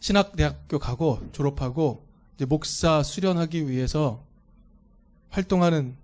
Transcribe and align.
신학대학교 0.00 0.78
가고 0.78 1.20
졸업하고 1.32 2.04
이제 2.36 2.44
목사 2.44 3.02
수련하기 3.02 3.68
위해서 3.68 4.22
활동하는 5.30 5.96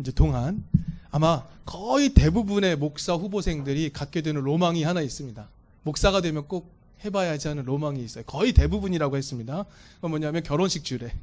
이제 0.00 0.10
동안 0.12 0.64
아마 1.10 1.46
거의 1.64 2.12
대부분의 2.12 2.76
목사 2.76 3.14
후보생들이 3.14 3.92
갖게 3.92 4.20
되는 4.20 4.42
로망이 4.42 4.82
하나 4.82 5.00
있습니다. 5.00 5.48
목사가 5.84 6.20
되면 6.20 6.48
꼭 6.48 6.72
해봐야지 7.04 7.48
하는 7.48 7.64
로망이 7.64 8.02
있어요. 8.02 8.24
거의 8.24 8.52
대부분이라고 8.52 9.16
했습니다. 9.16 9.64
그건 9.96 10.10
뭐냐면 10.10 10.42
결혼식 10.42 10.84
주례. 10.84 11.14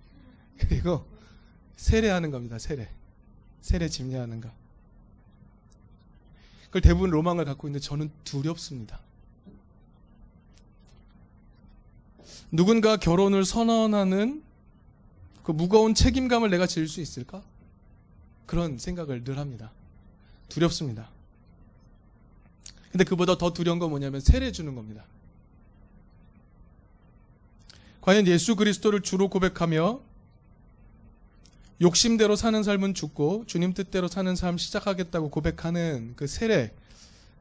그리고 0.58 1.06
세례하는 1.76 2.30
겁니다. 2.30 2.58
세례. 2.58 2.88
세례 3.60 3.88
집례하는 3.88 4.40
거. 4.40 4.50
그걸 6.66 6.82
대부분 6.82 7.10
로망을 7.10 7.44
갖고 7.44 7.68
있는데 7.68 7.84
저는 7.84 8.10
두렵습니다. 8.24 9.00
누군가 12.50 12.96
결혼을 12.96 13.44
선언하는 13.44 14.42
그 15.42 15.52
무거운 15.52 15.94
책임감을 15.94 16.50
내가 16.50 16.66
질수 16.66 17.00
있을까? 17.00 17.42
그런 18.46 18.78
생각을 18.78 19.24
늘 19.24 19.38
합니다. 19.38 19.72
두렵습니다. 20.48 21.10
근데 22.90 23.04
그보다 23.04 23.36
더 23.36 23.52
두려운 23.52 23.78
건 23.78 23.90
뭐냐면 23.90 24.20
세례 24.20 24.50
주는 24.50 24.74
겁니다. 24.74 25.04
과연 28.00 28.26
예수 28.26 28.56
그리스도를 28.56 29.02
주로 29.02 29.28
고백하며 29.28 30.00
욕심대로 31.80 32.34
사는 32.34 32.62
삶은 32.62 32.94
죽고 32.94 33.44
주님 33.46 33.74
뜻대로 33.74 34.08
사는 34.08 34.34
삶 34.34 34.58
시작하겠다고 34.58 35.30
고백하는 35.30 36.14
그 36.16 36.26
세례, 36.26 36.72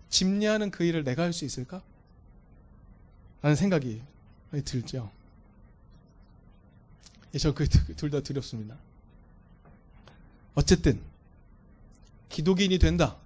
집례하는 0.10 0.70
그 0.70 0.84
일을 0.84 1.04
내가 1.04 1.24
할 1.24 1.34
수 1.34 1.46
있을까? 1.46 1.82
라는 3.42 3.56
생각이 3.56 4.02
들죠. 4.52 5.12
예, 7.34 7.38
저그 7.38 7.68
둘 7.96 8.10
다 8.10 8.22
두렵습니다. 8.22 8.76
어쨌든 10.56 11.00
기독인이 12.30 12.80
된다. 12.80 13.18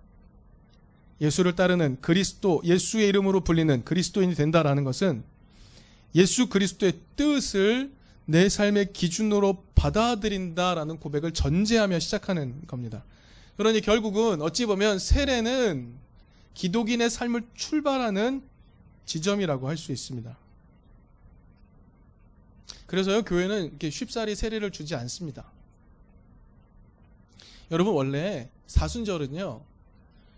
예수를 1.21 1.55
따르는 1.55 2.01
그리스도 2.01 2.61
예수의 2.65 3.07
이름으로 3.09 3.43
불리는 3.43 3.85
그리스도인이 3.85 4.33
된다라는 4.35 4.83
것은 4.83 5.23
예수 6.15 6.49
그리스도의 6.49 6.99
뜻을 7.15 7.91
내 8.25 8.49
삶의 8.49 8.93
기준으로 8.93 9.63
받아들인다라는 9.75 10.97
고백을 10.97 11.31
전제하며 11.31 11.99
시작하는 11.99 12.65
겁니다. 12.67 13.03
그러니 13.57 13.81
결국은 13.81 14.41
어찌 14.41 14.65
보면 14.65 14.99
세례는 14.99 15.93
기독인의 16.53 17.09
삶을 17.09 17.43
출발하는 17.55 18.43
지점이라고 19.05 19.67
할 19.67 19.77
수 19.77 19.91
있습니다. 19.91 20.40
그래서요, 22.91 23.23
교회는 23.23 23.67
이렇게 23.67 23.89
쉽사리 23.89 24.35
세례를 24.35 24.71
주지 24.71 24.95
않습니다. 24.95 25.49
여러분, 27.71 27.93
원래 27.93 28.49
사순절은요, 28.67 29.61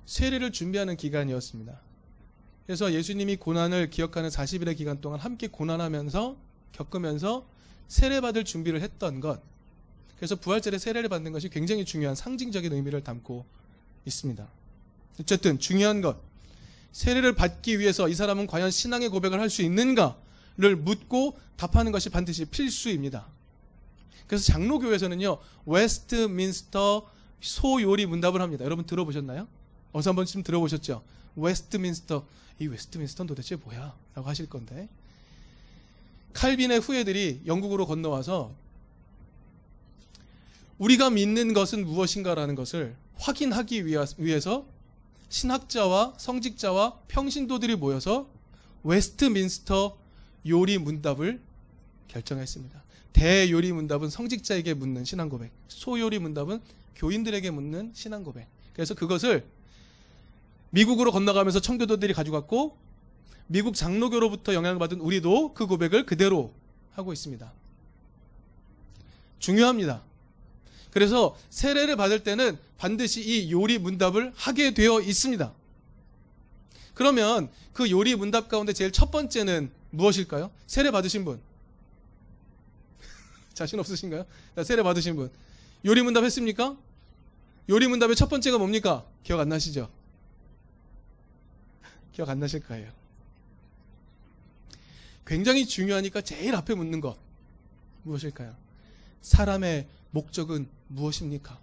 세례를 0.05 0.51
준비하는 0.51 0.95
기간이었습니다. 0.95 1.81
그래서 2.67 2.93
예수님이 2.93 3.37
고난을 3.37 3.89
기억하는 3.89 4.29
40일의 4.29 4.77
기간 4.77 5.01
동안 5.01 5.19
함께 5.19 5.47
고난하면서 5.47 6.37
겪으면서 6.73 7.47
세례받을 7.87 8.45
준비를 8.45 8.81
했던 8.83 9.19
것. 9.19 9.41
그래서 10.17 10.35
부활절에 10.35 10.77
세례를 10.77 11.09
받는 11.09 11.31
것이 11.31 11.49
굉장히 11.49 11.85
중요한 11.85 12.13
상징적인 12.13 12.71
의미를 12.71 13.03
담고 13.03 13.47
있습니다. 14.05 14.47
어쨌든 15.21 15.57
중요한 15.57 16.01
것. 16.01 16.21
세례를 16.91 17.33
받기 17.33 17.79
위해서 17.79 18.07
이 18.07 18.13
사람은 18.13 18.45
과연 18.45 18.69
신앙의 18.69 19.09
고백을 19.09 19.39
할 19.39 19.49
수 19.49 19.63
있는가 19.63 20.21
를 20.57 20.75
묻고 20.75 21.37
답하는 21.55 21.91
것이 21.91 22.09
반드시 22.09 22.45
필수입니다. 22.45 23.25
그래서 24.27 24.45
장로교에서는요, 24.45 25.39
웨스트민스터 25.65 27.09
소요리 27.41 28.05
문답을 28.05 28.41
합니다. 28.41 28.63
여러분 28.63 28.85
들어보셨나요? 28.85 29.47
어서 29.91 30.11
한 30.11 30.15
번쯤 30.15 30.43
들어보셨죠? 30.43 31.03
웨스트민스터. 31.35 32.25
이 32.59 32.67
웨스트민스터는 32.67 33.27
도대체 33.27 33.55
뭐야? 33.55 33.95
라고 34.13 34.29
하실 34.29 34.47
건데. 34.47 34.87
칼빈의 36.33 36.79
후예들이 36.79 37.41
영국으로 37.45 37.85
건너와서 37.85 38.51
우리가 40.77 41.09
믿는 41.09 41.53
것은 41.53 41.85
무엇인가라는 41.85 42.55
것을 42.55 42.95
확인하기 43.17 43.85
위해서 43.85 44.65
신학자와 45.29 46.15
성직자와 46.17 46.99
평신도들이 47.07 47.75
모여서 47.75 48.27
웨스트민스터 48.83 50.02
요리 50.47 50.77
문답을 50.77 51.39
결정했습니다. 52.07 52.83
대요리 53.13 53.71
문답은 53.71 54.09
성직자에게 54.09 54.73
묻는 54.73 55.05
신앙 55.05 55.29
고백, 55.29 55.51
소요리 55.67 56.19
문답은 56.19 56.61
교인들에게 56.95 57.51
묻는 57.51 57.91
신앙 57.93 58.23
고백. 58.23 58.47
그래서 58.73 58.93
그것을 58.95 59.45
미국으로 60.71 61.11
건너가면서 61.11 61.59
청교도들이 61.59 62.13
가져갔고 62.13 62.75
미국 63.47 63.75
장로교로부터 63.75 64.53
영향을 64.53 64.79
받은 64.79 64.99
우리도 64.99 65.53
그 65.53 65.67
고백을 65.67 66.05
그대로 66.05 66.53
하고 66.93 67.13
있습니다. 67.13 67.51
중요합니다. 69.39 70.01
그래서 70.91 71.37
세례를 71.49 71.95
받을 71.95 72.23
때는 72.23 72.57
반드시 72.77 73.21
이 73.21 73.51
요리 73.51 73.77
문답을 73.77 74.31
하게 74.35 74.73
되어 74.73 75.01
있습니다. 75.01 75.53
그러면 76.93 77.49
그 77.73 77.89
요리 77.89 78.15
문답 78.15 78.49
가운데 78.49 78.73
제일 78.73 78.91
첫 78.91 79.11
번째는 79.11 79.71
무엇일까요? 79.91 80.51
세례 80.67 80.91
받으신 80.91 81.25
분. 81.25 81.41
자신 83.53 83.79
없으신가요? 83.79 84.25
세례 84.63 84.83
받으신 84.83 85.15
분. 85.15 85.31
요리 85.85 86.01
문답 86.01 86.23
했습니까? 86.23 86.77
요리 87.69 87.87
문답의 87.87 88.15
첫 88.15 88.29
번째가 88.29 88.57
뭡니까? 88.57 89.05
기억 89.23 89.39
안 89.39 89.49
나시죠? 89.49 89.89
기억 92.13 92.29
안 92.29 92.39
나실 92.39 92.61
거예요. 92.61 92.91
굉장히 95.25 95.65
중요하니까 95.65 96.21
제일 96.21 96.53
앞에 96.55 96.75
묻는 96.75 96.99
것 96.99 97.17
무엇일까요? 98.03 98.55
사람의 99.21 99.87
목적은 100.11 100.67
무엇입니까? 100.89 101.59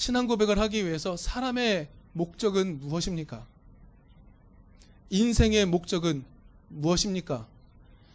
신앙 0.00 0.26
고백을 0.26 0.58
하기 0.58 0.86
위해서 0.86 1.14
사람의 1.14 1.86
목적은 2.14 2.80
무엇입니까? 2.80 3.46
인생의 5.10 5.66
목적은 5.66 6.24
무엇입니까? 6.68 7.46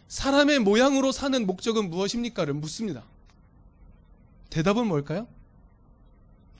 사람의 0.08 0.58
모양으로 0.58 1.12
사는 1.12 1.46
목적은 1.46 1.88
무엇입니까를 1.88 2.54
묻습니다. 2.54 3.04
대답은 4.50 4.88
뭘까요? 4.88 5.28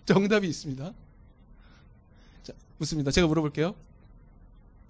정답이 0.05 0.47
있습니다. 0.47 0.95
자, 2.45 2.53
묻습니다. 2.79 3.11
제가 3.11 3.27
물어볼게요. 3.27 3.75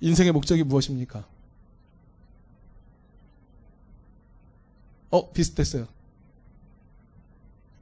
인생의 0.02 0.32
목적이 0.32 0.64
무엇입니까? 0.64 1.26
어, 5.08 5.32
비슷했어요. 5.32 5.88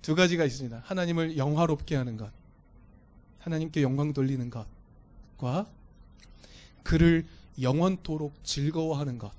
두 0.03 0.15
가지가 0.15 0.45
있습니다. 0.45 0.83
하나님을 0.85 1.37
영화롭게 1.37 1.97
하는 1.97 2.17
것. 2.17 2.44
하나님께 3.45 3.83
영광 3.83 4.15
돌리는 4.15 4.51
것과 5.37 5.67
그를 6.83 7.27
영원토록 7.61 8.33
즐거워하는 8.43 9.19
것. 9.19 9.31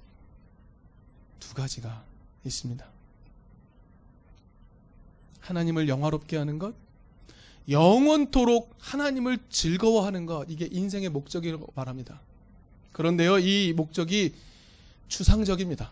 두 1.39 1.55
가지가 1.55 2.03
있습니다. 2.45 2.85
하나님을 5.39 5.89
영화롭게 5.89 6.37
하는 6.37 6.59
것, 6.59 6.75
영원토록 7.67 8.75
하나님을 8.77 9.39
즐거워하는 9.49 10.27
것, 10.27 10.45
이게 10.49 10.69
인생의 10.71 11.09
목적이라고 11.09 11.73
말합니다. 11.75 12.21
그런데요, 12.91 13.39
이 13.39 13.73
목적이 13.73 14.35
추상적입니다. 15.07 15.91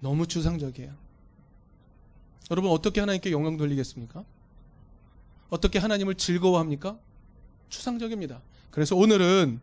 너무 0.00 0.26
추상적이에요. 0.26 0.92
여러분, 2.50 2.72
어떻게 2.72 2.98
하나님께 2.98 3.30
영광 3.30 3.56
돌리겠습니까? 3.56 4.24
어떻게 5.50 5.78
하나님을 5.78 6.14
즐거워합니까? 6.14 6.98
추상적입니다. 7.68 8.40
그래서 8.70 8.96
오늘은 8.96 9.60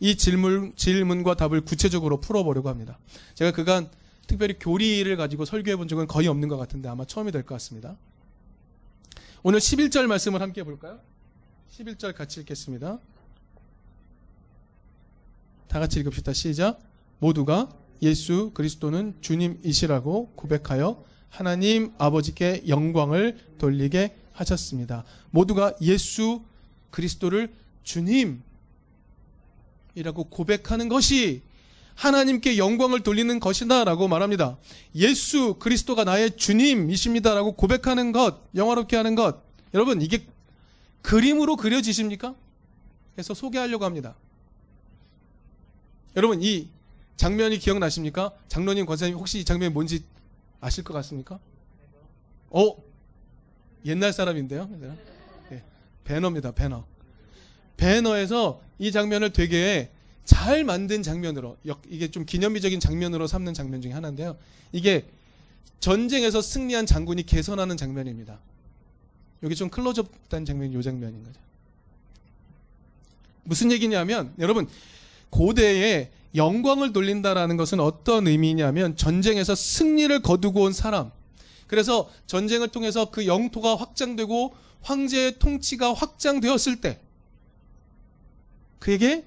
이 0.00 0.16
질문, 0.16 0.72
질문과 0.76 1.34
답을 1.36 1.62
구체적으로 1.62 2.20
풀어보려고 2.20 2.68
합니다. 2.68 2.98
제가 3.34 3.52
그간 3.52 3.88
특별히 4.26 4.54
교리를 4.58 5.14
가지고 5.16 5.44
설교해 5.44 5.76
본 5.76 5.88
적은 5.88 6.06
거의 6.06 6.28
없는 6.28 6.48
것 6.48 6.56
같은데 6.56 6.88
아마 6.88 7.04
처음이 7.04 7.32
될 7.32 7.42
것 7.42 7.54
같습니다. 7.56 7.96
오늘 9.42 9.58
11절 9.58 10.06
말씀을 10.06 10.40
함께 10.40 10.62
볼까요? 10.62 11.00
11절 11.76 12.14
같이 12.14 12.40
읽겠습니다. 12.40 12.98
다 15.68 15.80
같이 15.80 16.00
읽읍시다. 16.00 16.32
시작. 16.32 16.80
모두가 17.18 17.68
예수 18.02 18.50
그리스도는 18.54 19.14
주님이시라고 19.20 20.32
고백하여 20.34 21.04
하나님 21.28 21.92
아버지께 21.98 22.64
영광을 22.68 23.38
돌리게 23.58 24.16
하셨습니다. 24.32 25.04
모두가 25.30 25.74
예수 25.80 26.42
그리스도를 26.90 27.52
주님 27.82 28.42
이라고 29.94 30.24
고백하는 30.24 30.88
것이 30.88 31.42
하나님께 31.94 32.56
영광을 32.58 33.00
돌리는 33.00 33.38
것이다라고 33.38 34.08
말합니다. 34.08 34.56
예수 34.94 35.54
그리스도가 35.58 36.04
나의 36.04 36.36
주님이십니다라고 36.36 37.52
고백하는 37.52 38.12
것, 38.12 38.40
영화롭게 38.54 38.96
하는 38.96 39.14
것. 39.14 39.42
여러분 39.74 40.00
이게 40.00 40.26
그림으로 41.02 41.56
그려지십니까? 41.56 42.34
그래서 43.14 43.34
소개하려고 43.34 43.84
합니다. 43.84 44.14
여러분 46.16 46.42
이 46.42 46.68
장면이 47.16 47.58
기억나십니까? 47.58 48.32
장로님 48.48 48.86
권사님 48.86 49.16
혹시 49.16 49.38
이 49.40 49.44
장면이 49.44 49.72
뭔지 49.72 50.04
아실 50.60 50.84
것 50.84 50.94
같습니까? 50.94 51.38
어? 52.50 52.76
옛날 53.84 54.12
사람인데요. 54.12 54.68
네, 55.50 55.62
배너입니다. 56.04 56.52
배너. 56.52 56.84
배너에서 57.76 58.60
이 58.78 58.92
장면을 58.92 59.32
되게 59.32 59.90
잘 60.24 60.62
만든 60.62 61.02
장면으로 61.02 61.56
이게 61.88 62.10
좀 62.10 62.24
기념비적인 62.24 62.78
장면으로 62.78 63.26
삼는 63.26 63.54
장면 63.54 63.80
중에 63.80 63.92
하나인데요. 63.92 64.36
이게 64.70 65.04
전쟁에서 65.80 66.40
승리한 66.40 66.86
장군이 66.86 67.24
개선하는 67.24 67.76
장면입니다. 67.76 68.38
여기 69.42 69.56
좀 69.56 69.68
클로즈업 69.68 70.28
된 70.28 70.44
장면이 70.44 70.78
이 70.78 70.82
장면인 70.82 71.24
거죠. 71.24 71.40
무슨 73.42 73.72
얘기냐면 73.72 74.32
여러분 74.38 74.68
고대에 75.30 76.10
영광을 76.36 76.92
돌린다라는 76.92 77.56
것은 77.56 77.80
어떤 77.80 78.28
의미냐면 78.28 78.96
전쟁에서 78.96 79.54
승리를 79.56 80.22
거두고 80.22 80.62
온 80.62 80.72
사람. 80.72 81.10
그래서 81.72 82.10
전쟁을 82.26 82.68
통해서 82.68 83.10
그 83.10 83.26
영토가 83.26 83.76
확장되고 83.76 84.54
황제의 84.82 85.38
통치가 85.38 85.94
확장되었을 85.94 86.82
때 86.82 87.00
그에게 88.78 89.24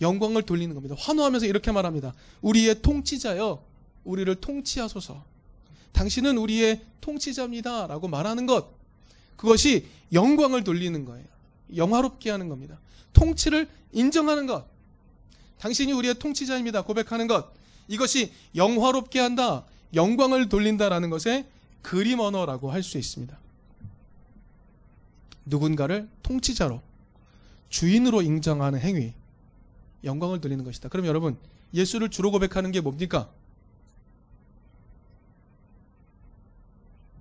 영광을 0.00 0.42
돌리는 0.42 0.74
겁니다. 0.74 0.96
환호하면서 0.98 1.46
이렇게 1.46 1.70
말합니다. 1.70 2.12
우리의 2.42 2.82
통치자여, 2.82 3.64
우리를 4.02 4.34
통치하소서. 4.34 5.22
당신은 5.92 6.36
우리의 6.36 6.80
통치자입니다. 7.00 7.86
라고 7.86 8.08
말하는 8.08 8.46
것. 8.46 8.66
그것이 9.36 9.86
영광을 10.12 10.64
돌리는 10.64 11.04
거예요. 11.04 11.26
영화롭게 11.76 12.28
하는 12.28 12.48
겁니다. 12.48 12.80
통치를 13.12 13.68
인정하는 13.92 14.48
것. 14.48 14.66
당신이 15.60 15.92
우리의 15.92 16.14
통치자입니다. 16.18 16.82
고백하는 16.82 17.28
것. 17.28 17.52
이것이 17.86 18.32
영화롭게 18.56 19.20
한다. 19.20 19.64
영광을 19.94 20.48
돌린다라는 20.48 21.08
것의 21.10 21.53
그림 21.84 22.18
언어라고 22.18 22.72
할 22.72 22.82
수 22.82 22.98
있습니다. 22.98 23.38
누군가를 25.44 26.08
통치자로, 26.22 26.80
주인으로 27.68 28.22
인정하는 28.22 28.80
행위. 28.80 29.12
영광을 30.02 30.40
돌리는 30.40 30.64
것이다. 30.64 30.88
그럼 30.88 31.06
여러분, 31.06 31.36
예수를 31.74 32.08
주로 32.08 32.30
고백하는 32.30 32.72
게 32.72 32.80
뭡니까? 32.80 33.28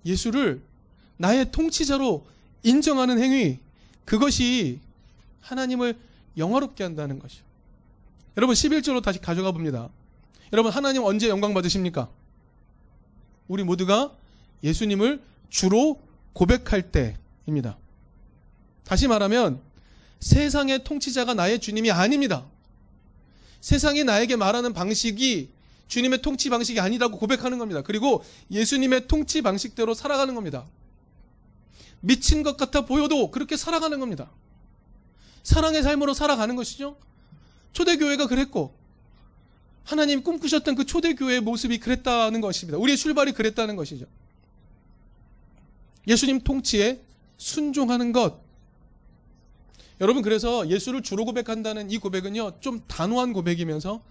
예수를 0.06 0.62
나의 1.18 1.51
통치자로 1.51 2.25
인정하는 2.63 3.21
행위, 3.21 3.60
그것이 4.06 4.80
하나님을 5.42 5.98
영화롭게 6.38 6.83
한다는 6.83 7.19
것이요. 7.19 7.44
여러분, 8.38 8.54
11절로 8.56 9.04
다시 9.04 9.19
가져가 9.19 9.51
봅니다. 9.51 9.89
여러분, 10.54 10.71
하나님 10.71 11.04
언제 11.04 11.27
영광 11.27 11.54
받으십니까? 11.54 12.10
우리 13.50 13.63
모두가 13.63 14.15
예수님을 14.63 15.21
주로 15.50 16.01
고백할 16.33 16.92
때입니다. 16.92 17.77
다시 18.86 19.07
말하면, 19.07 19.62
세상의 20.19 20.83
통치자가 20.83 21.33
나의 21.33 21.60
주님이 21.60 21.92
아닙니다. 21.92 22.45
세상이 23.60 24.04
나에게 24.04 24.36
말하는 24.36 24.74
방식이 24.74 25.50
주님의 25.88 26.21
통치 26.21 26.50
방식이 26.50 26.80
아니라고 26.80 27.18
고백하는 27.18 27.60
겁니다. 27.60 27.81
그리고 27.81 28.24
예수님의 28.50 29.07
통치 29.07 29.42
방식대로 29.42 29.94
살아가는 29.94 30.33
겁니다. 30.33 30.65
미친 32.00 32.44
것 32.44 32.57
같아 32.57 32.86
보여도 32.86 33.31
그렇게 33.31 33.56
살아가는 33.56 34.00
겁니다. 34.00 34.31
사랑의 35.44 35.83
삶으로 35.83 36.13
살아가는 36.13 36.56
것이죠. 36.56 36.98
초대교회가 37.74 38.27
그랬고, 38.27 38.74
하나님 39.83 40.24
꿈꾸셨던 40.24 40.75
그 40.75 40.86
초대교회의 40.86 41.42
모습이 41.42 41.80
그랬다는 41.80 42.39
것입니다. 42.39 42.77
우리의 42.77 42.98
출발이 42.98 43.33
그랬다는 43.33 43.75
것이죠. 43.75 44.06
예수님 46.08 46.42
통치에 46.42 47.02
순종하는 47.38 48.12
것, 48.12 48.42
여러분 50.02 50.22
그래서 50.22 50.68
예수를 50.70 51.02
주로 51.02 51.24
고백한다는 51.24 51.90
이 51.90 51.98
고백은요 51.98 52.60
좀 52.60 52.82
단호한 52.88 53.32
고백이면서 53.34 54.02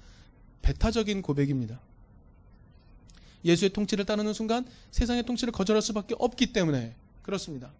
배타적인 0.62 1.23
고백입니다. 1.23 1.81
예수의 3.44 3.71
통치를 3.71 4.05
따르는 4.05 4.33
순간 4.33 4.65
세상의 4.91 5.25
통치를 5.25 5.53
거절할 5.53 5.83
수밖에 5.83 6.15
없기 6.19 6.53
때문에 6.53 6.94
그렇습니다. 7.23 7.73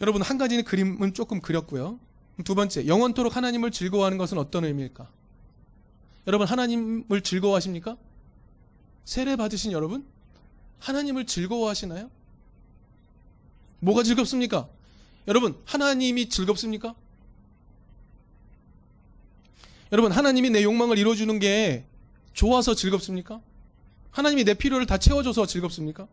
여러분 0.00 0.22
한 0.22 0.38
가지는 0.38 0.64
그림은 0.64 1.14
조금 1.14 1.40
그렸고요. 1.40 1.98
두 2.44 2.54
번째 2.54 2.86
영원토록 2.86 3.36
하나님을 3.36 3.70
즐거워하는 3.70 4.18
것은 4.18 4.38
어떤 4.38 4.64
의미일까? 4.64 5.08
여러분 6.26 6.46
하나님을 6.46 7.20
즐거워하십니까? 7.22 7.96
세례 9.04 9.36
받으신 9.36 9.72
여러분 9.72 10.06
하나님을 10.80 11.26
즐거워하시나요? 11.26 12.10
뭐가 13.80 14.02
즐겁습니까? 14.02 14.68
여러분, 15.26 15.60
하나님이 15.64 16.28
즐겁습니까? 16.28 16.94
여러분, 19.92 20.12
하나님이 20.12 20.50
내 20.50 20.62
욕망을 20.62 20.98
이루어주는 20.98 21.38
게 21.38 21.84
좋아서 22.32 22.74
즐겁습니까? 22.74 23.40
하나님이 24.10 24.44
내 24.44 24.54
필요를 24.54 24.86
다 24.86 24.98
채워줘서 24.98 25.46
즐겁습니까? 25.46 26.08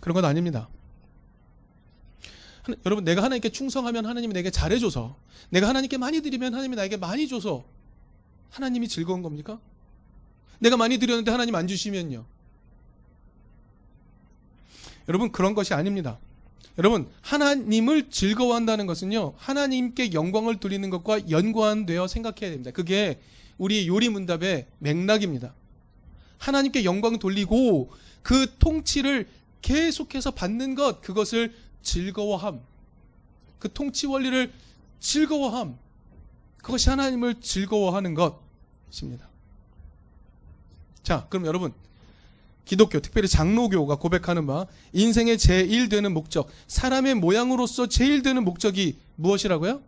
그런 0.00 0.14
건 0.14 0.24
아닙니다. 0.24 0.68
하나, 2.62 2.76
여러분, 2.84 3.04
내가 3.04 3.22
하나님께 3.22 3.50
충성하면 3.50 4.06
하나님이 4.06 4.32
내게 4.34 4.50
잘해줘서, 4.50 5.16
내가 5.50 5.68
하나님께 5.68 5.96
많이 5.98 6.20
드리면 6.20 6.54
하나님이 6.54 6.76
나에게 6.76 6.96
많이 6.96 7.28
줘서, 7.28 7.64
하나님이 8.52 8.86
즐거운 8.86 9.22
겁니까? 9.22 9.58
내가 10.58 10.76
많이 10.76 10.98
드렸는데 10.98 11.30
하나님 11.30 11.54
안 11.54 11.66
주시면요. 11.66 12.24
여러분 15.08 15.32
그런 15.32 15.54
것이 15.54 15.74
아닙니다. 15.74 16.18
여러분 16.78 17.08
하나님을 17.22 18.10
즐거워한다는 18.10 18.86
것은요 18.86 19.34
하나님께 19.36 20.12
영광을 20.12 20.60
돌리는 20.60 20.88
것과 20.90 21.28
연관되어 21.30 22.06
생각해야 22.06 22.50
됩니다. 22.50 22.70
그게 22.70 23.20
우리 23.58 23.88
요리 23.88 24.08
문답의 24.08 24.66
맥락입니다. 24.78 25.54
하나님께 26.38 26.84
영광 26.84 27.18
돌리고 27.18 27.90
그 28.22 28.54
통치를 28.58 29.28
계속해서 29.62 30.32
받는 30.32 30.74
것 30.74 31.00
그것을 31.00 31.54
즐거워함. 31.82 32.60
그 33.58 33.72
통치 33.72 34.06
원리를 34.06 34.52
즐거워함. 35.00 35.78
그것이 36.62 36.88
하나님을 36.90 37.40
즐거워하는 37.40 38.14
것입니다. 38.14 39.28
자, 41.02 41.26
그럼 41.28 41.46
여러분 41.46 41.72
기독교, 42.64 43.00
특별히 43.00 43.28
장로교가 43.28 43.96
고백하는 43.96 44.46
바 44.46 44.66
인생의 44.92 45.36
제일 45.36 45.88
되는 45.88 46.14
목적, 46.14 46.48
사람의 46.68 47.16
모양으로서 47.16 47.88
제일 47.88 48.22
되는 48.22 48.44
목적이 48.44 48.96
무엇이라고요? 49.16 49.82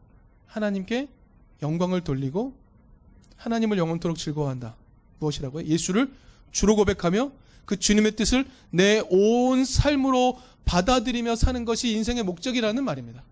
하나님께 0.47 1.09
영광을 1.63 2.03
돌리고 2.03 2.55
하나님을 3.37 3.79
영원토록 3.79 4.19
즐거워한다. 4.19 4.75
무엇이라고요? 5.21 5.67
예수를 5.67 6.13
주로 6.51 6.77
고백하며 6.77 7.31
그 7.65 7.79
주님의 7.79 8.17
뜻을 8.17 8.45
내 8.71 9.03
온 9.09 9.65
삶으로 9.65 10.39
받아들이며 10.65 11.37
사는 11.37 11.65
것이 11.65 11.93
인생의 11.93 12.25
목적이라는 12.25 12.83
말입니다. 12.85 13.23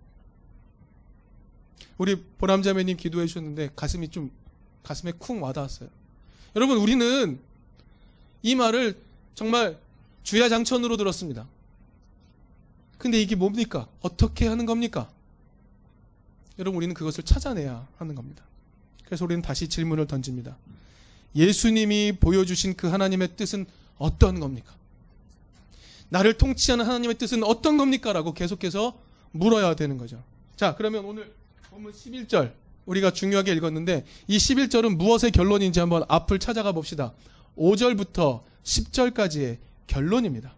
우리 1.99 2.17
보람자매님 2.39 2.97
기도해 2.97 3.27
주셨는데 3.27 3.71
가슴이 3.77 4.09
좀 4.09 4.31
가슴에 4.83 5.13
쿵 5.13 5.43
와닿았어요. 5.43 5.89
여러분 6.57 6.79
우리는 6.79 7.39
이 8.43 8.55
말을 8.55 8.99
정말 9.35 9.79
주야장천으로 10.23 10.97
들었습니다. 10.97 11.47
근데 12.99 13.21
이게 13.21 13.35
뭡니까? 13.35 13.89
어떻게 14.01 14.47
하는 14.47 14.65
겁니까? 14.65 15.11
여러분, 16.59 16.77
우리는 16.77 16.95
그것을 16.95 17.25
찾아내야 17.25 17.89
하는 17.99 18.15
겁니다. 18.15 18.45
그래서 19.05 19.25
우리는 19.25 19.43
다시 19.43 19.69
질문을 19.69 20.07
던집니다. 20.07 20.57
예수님이 21.35 22.13
보여주신 22.21 22.75
그 22.77 22.87
하나님의 22.87 23.37
뜻은 23.37 23.67
어떤 23.99 24.39
겁니까? 24.39 24.73
나를 26.11 26.35
통치하는 26.35 26.85
하나님의 26.85 27.19
뜻은 27.19 27.43
어떤 27.43 27.79
겁니까? 27.79 28.13
라고 28.13 28.35
계속해서 28.35 28.97
물어야 29.33 29.75
되는 29.75 29.97
거죠. 29.97 30.23
자, 30.57 30.77
그러면 30.77 31.05
오늘 31.05 31.33
본문 31.73 31.93
11절 31.93 32.53
우리가 32.85 33.13
중요하게 33.13 33.55
읽었는데 33.55 34.05
이 34.29 34.37
11절은 34.37 34.97
무엇의 34.97 35.31
결론인지 35.31 35.81
한번 35.81 36.05
앞을 36.07 36.39
찾아가 36.39 36.73
봅시다. 36.73 37.15
5절부터 37.57 38.43
10절까지의 38.63 39.57
결론입니다. 39.87 40.55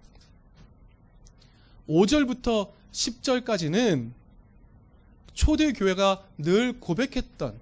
5절부터 1.88 2.72
10절까지는 2.90 4.10
초대 5.34 5.72
교회가 5.72 6.26
늘 6.38 6.80
고백했던 6.80 7.60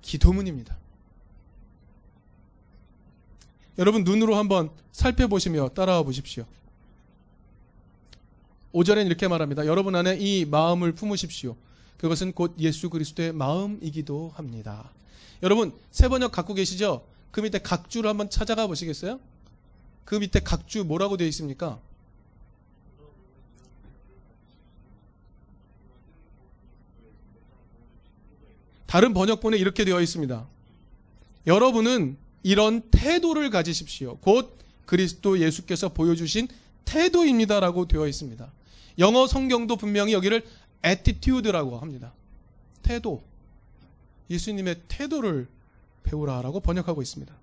기도문입니다. 0.00 0.74
여러분 3.76 4.04
눈으로 4.04 4.36
한번 4.36 4.70
살펴보시며 4.90 5.68
따라와 5.74 6.02
보십시오. 6.02 6.46
5절엔 8.72 9.04
이렇게 9.04 9.28
말합니다. 9.28 9.66
여러분 9.66 9.94
안에 9.94 10.16
이 10.18 10.46
마음을 10.46 10.92
품으십시오. 10.92 11.56
그것은 11.98 12.32
곧 12.32 12.54
예수 12.58 12.90
그리스도의 12.90 13.32
마음이기도 13.32 14.32
합니다. 14.34 14.90
여러분 15.42 15.72
세 15.90 16.08
번역 16.08 16.32
갖고 16.32 16.54
계시죠? 16.54 17.04
그 17.30 17.40
밑에 17.40 17.58
각주를 17.58 18.08
한번 18.08 18.30
찾아가 18.30 18.66
보시겠어요? 18.66 19.18
그 20.04 20.14
밑에 20.16 20.40
각주 20.40 20.84
뭐라고 20.84 21.16
되어 21.16 21.26
있습니까? 21.28 21.78
다른 28.86 29.12
번역본에 29.12 29.56
이렇게 29.58 29.84
되어 29.84 30.00
있습니다. 30.00 30.46
여러분은 31.48 32.16
이런 32.44 32.80
태도를 32.92 33.50
가지십시오. 33.50 34.18
곧 34.18 34.56
그리스도 34.86 35.40
예수께서 35.40 35.88
보여주신 35.88 36.46
태도입니다라고 36.84 37.88
되어 37.88 38.06
있습니다. 38.06 38.52
영어 38.98 39.26
성경도 39.26 39.76
분명히 39.76 40.12
여기를 40.12 40.44
attitude라고 40.84 41.78
합니다. 41.78 42.12
태도. 42.82 43.22
예수님의 44.30 44.82
태도를 44.88 45.48
배우라라고 46.02 46.60
번역하고 46.60 47.02
있습니다. 47.02 47.34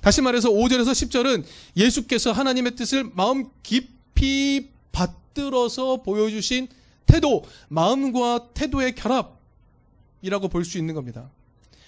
다시 0.00 0.20
말해서 0.22 0.50
5절에서 0.50 0.90
10절은 0.90 1.44
예수께서 1.76 2.32
하나님의 2.32 2.76
뜻을 2.76 3.10
마음 3.14 3.50
깊이 3.62 4.70
받들어서 4.92 6.02
보여주신 6.02 6.68
태도, 7.06 7.44
마음과 7.68 8.50
태도의 8.54 8.94
결합이라고 8.94 10.48
볼 10.50 10.64
수 10.64 10.78
있는 10.78 10.94
겁니다. 10.94 11.30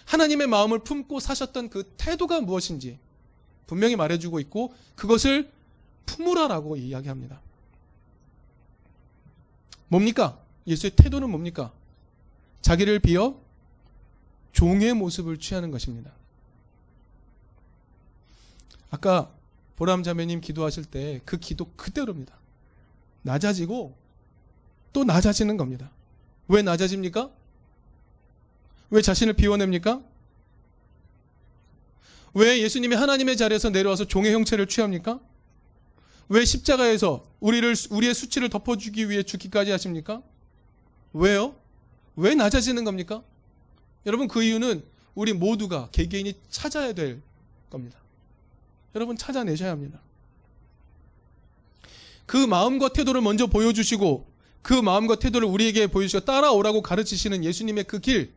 하나님의 0.06 0.46
마음을 0.46 0.80
품고 0.80 1.20
사셨던 1.20 1.68
그 1.68 1.84
태도가 1.96 2.40
무엇인지 2.40 2.98
분명히 3.66 3.96
말해주고 3.96 4.40
있고 4.40 4.72
그것을 4.94 5.50
품으라라고 6.06 6.76
이야기합니다. 6.76 7.40
뭡니까? 9.88 10.38
예수의 10.66 10.92
태도는 10.96 11.30
뭡니까? 11.30 11.72
자기를 12.62 12.98
비어 12.98 13.40
종의 14.52 14.94
모습을 14.94 15.38
취하는 15.38 15.70
것입니다. 15.70 16.10
아까 18.90 19.30
보람 19.76 20.02
자매님 20.02 20.40
기도하실 20.40 20.84
때 20.86 21.20
그 21.24 21.36
기도 21.36 21.70
그대로입니다. 21.76 22.34
낮아지고 23.22 23.96
또 24.92 25.04
낮아지는 25.04 25.56
겁니다. 25.56 25.90
왜 26.48 26.62
낮아집니까? 26.62 27.30
왜 28.90 29.02
자신을 29.02 29.34
비워냅니까? 29.34 30.02
왜 32.34 32.60
예수님이 32.62 32.94
하나님의 32.94 33.36
자리에서 33.36 33.70
내려와서 33.70 34.04
종의 34.06 34.32
형체를 34.32 34.66
취합니까? 34.66 35.20
왜 36.28 36.44
십자가에서 36.44 37.26
우리를 37.40 37.74
우리의 37.90 38.14
수치를 38.14 38.48
덮어주기 38.48 39.08
위해 39.08 39.22
죽기까지 39.22 39.70
하십니까? 39.70 40.22
왜요? 41.12 41.54
왜 42.16 42.34
낮아지는 42.34 42.84
겁니까? 42.84 43.22
여러분 44.06 44.28
그 44.28 44.42
이유는 44.42 44.82
우리 45.14 45.32
모두가 45.32 45.88
개개인이 45.92 46.34
찾아야 46.50 46.92
될 46.92 47.20
겁니다. 47.70 47.98
여러분 48.94 49.16
찾아내셔야 49.16 49.70
합니다. 49.70 50.00
그 52.24 52.36
마음과 52.36 52.88
태도를 52.90 53.20
먼저 53.20 53.46
보여주시고 53.46 54.26
그 54.62 54.74
마음과 54.74 55.16
태도를 55.20 55.46
우리에게 55.46 55.86
보여주시고 55.86 56.24
따라오라고 56.24 56.82
가르치시는 56.82 57.44
예수님의 57.44 57.84
그 57.84 58.00
길. 58.00 58.32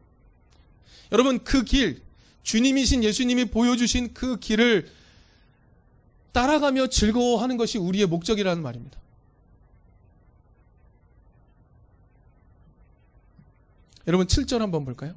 여러분 1.11 1.43
그 1.43 1.63
길, 1.63 2.01
주님이신 2.43 3.03
예수님이 3.03 3.45
보여주신 3.45 4.13
그 4.13 4.39
길을 4.39 4.89
따라가며 6.39 6.87
즐거워하는 6.87 7.57
것이 7.57 7.77
우리의 7.77 8.05
목적이라는 8.05 8.63
말입니다. 8.63 8.97
여러분 14.07 14.25
7절 14.25 14.59
한번 14.59 14.85
볼까요? 14.85 15.15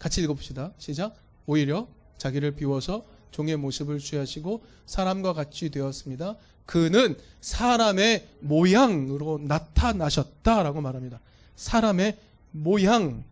같이 0.00 0.20
읽어봅시다. 0.20 0.72
시작. 0.78 1.14
오히려 1.46 1.86
자기를 2.16 2.56
비워서 2.56 3.04
종의 3.30 3.56
모습을 3.56 4.00
취하시고 4.00 4.64
사람과 4.86 5.32
같이 5.32 5.70
되었습니다. 5.70 6.36
그는 6.66 7.16
사람의 7.40 8.26
모양으로 8.40 9.38
나타나셨다라고 9.44 10.80
말합니다. 10.80 11.20
사람의 11.54 12.18
모양. 12.50 13.22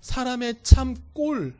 사람의 0.00 0.56
참 0.64 0.96
꼴. 1.12 1.54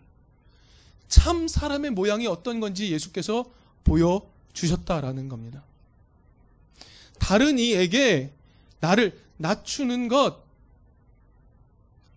참 1.11 1.49
사람의 1.49 1.91
모양이 1.91 2.27
어떤 2.27 2.61
건지 2.61 2.91
예수께서 2.91 3.45
보여주셨다라는 3.85 5.29
겁니다. 5.29 5.63
다른 7.19 7.59
이에게 7.59 8.33
나를 8.81 9.21
낮추는 9.37 10.09
것, 10.09 10.43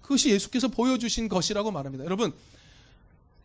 그것이 0.01 0.29
예수께서 0.29 0.69
보여주신 0.69 1.27
것이라고 1.27 1.71
말합니다. 1.71 2.05
여러분, 2.05 2.33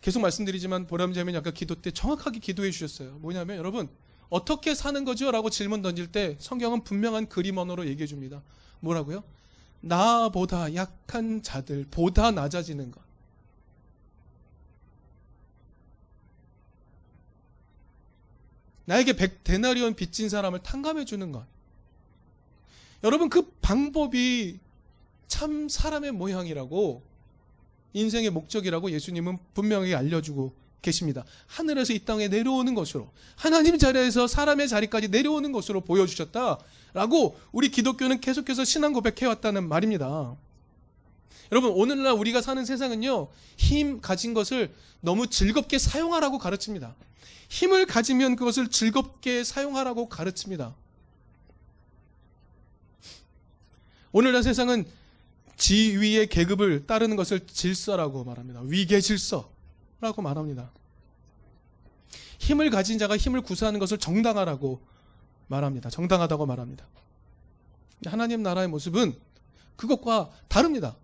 계속 0.00 0.20
말씀드리지만 0.20 0.86
보람재민 0.86 1.34
아까 1.34 1.50
기도 1.50 1.74
때 1.74 1.90
정확하게 1.90 2.38
기도해 2.38 2.70
주셨어요. 2.70 3.12
뭐냐면 3.20 3.56
여러분, 3.56 3.88
어떻게 4.28 4.74
사는 4.74 5.04
거죠? 5.04 5.30
라고 5.30 5.50
질문 5.50 5.82
던질 5.82 6.12
때 6.12 6.36
성경은 6.38 6.84
분명한 6.84 7.28
그림 7.28 7.56
언어로 7.56 7.86
얘기해 7.86 8.06
줍니다. 8.06 8.42
뭐라고요? 8.80 9.24
나보다 9.80 10.74
약한 10.74 11.42
자들, 11.42 11.86
보다 11.90 12.30
낮아지는 12.30 12.90
것. 12.90 13.07
나에게 18.88 19.12
백 19.12 19.44
데나리온 19.44 19.94
빚진 19.94 20.30
사람을 20.30 20.60
탕감해 20.60 21.04
주는 21.04 21.30
것. 21.30 21.44
여러분 23.04 23.28
그 23.28 23.42
방법이 23.60 24.58
참 25.26 25.68
사람의 25.68 26.12
모양이라고 26.12 27.02
인생의 27.92 28.30
목적이라고 28.30 28.90
예수님은 28.90 29.36
분명히 29.52 29.94
알려주고 29.94 30.54
계십니다. 30.80 31.24
하늘에서 31.46 31.92
이 31.92 31.98
땅에 31.98 32.28
내려오는 32.28 32.74
것으로 32.74 33.10
하나님 33.36 33.76
자리에서 33.76 34.26
사람의 34.26 34.68
자리까지 34.68 35.08
내려오는 35.08 35.52
것으로 35.52 35.82
보여주셨다라고 35.82 37.38
우리 37.52 37.70
기독교는 37.70 38.20
계속해서 38.20 38.64
신앙 38.64 38.94
고백해 38.94 39.26
왔다는 39.26 39.68
말입니다. 39.68 40.34
여러분 41.50 41.72
오늘날 41.72 42.12
우리가 42.12 42.40
사는 42.42 42.64
세상은요 42.64 43.28
힘 43.56 44.00
가진 44.00 44.34
것을 44.34 44.74
너무 45.00 45.28
즐겁게 45.28 45.78
사용하라고 45.78 46.38
가르칩니다. 46.38 46.94
힘을 47.48 47.86
가지면 47.86 48.36
그것을 48.36 48.68
즐겁게 48.68 49.44
사용하라고 49.44 50.08
가르칩니다. 50.08 50.74
오늘날 54.12 54.42
세상은 54.42 54.84
지위의 55.56 56.28
계급을 56.28 56.86
따르는 56.86 57.16
것을 57.16 57.46
질서라고 57.46 58.24
말합니다. 58.24 58.60
위계 58.64 59.00
질서라고 59.00 60.22
말합니다. 60.22 60.70
힘을 62.38 62.70
가진 62.70 62.98
자가 62.98 63.16
힘을 63.16 63.42
구사하는 63.42 63.80
것을 63.80 63.98
정당하라고 63.98 64.80
말합니다. 65.48 65.90
정당하다고 65.90 66.46
말합니다. 66.46 66.86
하나님 68.06 68.42
나라의 68.42 68.68
모습은 68.68 69.16
그것과 69.76 70.30
다릅니다. 70.48 70.96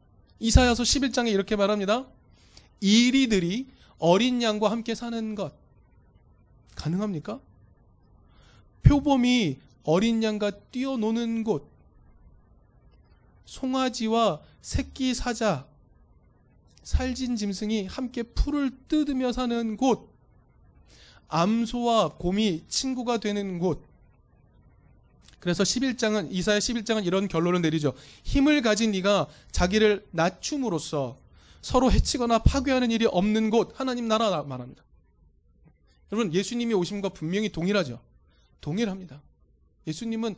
이사야서 0.44 0.82
11장에 0.82 1.32
이렇게 1.32 1.56
말합니다. 1.56 2.06
이리들이 2.82 3.66
어린 3.98 4.42
양과 4.42 4.70
함께 4.70 4.94
사는 4.94 5.34
것 5.34 5.54
가능합니까? 6.74 7.40
표범이 8.82 9.58
어린 9.84 10.22
양과 10.22 10.50
뛰어노는 10.70 11.44
곳, 11.44 11.66
송아지와 13.46 14.42
새끼 14.60 15.14
사자, 15.14 15.66
살진 16.82 17.36
짐승이 17.36 17.86
함께 17.86 18.22
풀을 18.22 18.70
뜯으며 18.86 19.32
사는 19.32 19.78
곳, 19.78 20.10
암소와 21.28 22.16
곰이 22.18 22.64
친구가 22.68 23.16
되는 23.16 23.58
곳. 23.58 23.82
그래서 25.44 25.62
11장은 25.62 26.28
이사야 26.32 26.58
11장은 26.58 27.04
이런 27.04 27.28
결론을 27.28 27.60
내리죠. 27.60 27.92
힘을 28.22 28.62
가진 28.62 28.92
네가 28.92 29.28
자기를 29.52 30.06
낮춤으로써 30.10 31.18
서로 31.60 31.92
해치거나 31.92 32.38
파괴하는 32.38 32.90
일이 32.90 33.04
없는 33.04 33.50
곳 33.50 33.78
하나님 33.78 34.08
나라 34.08 34.42
말합니다. 34.42 34.82
여러분 36.10 36.32
예수님이 36.32 36.72
오심과 36.72 37.10
분명히 37.10 37.50
동일하죠. 37.50 38.00
동일합니다. 38.62 39.20
예수님은 39.86 40.34